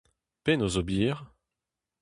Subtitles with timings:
[0.43, 1.17] Penaos ober?